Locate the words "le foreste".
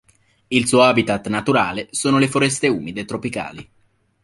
2.17-2.67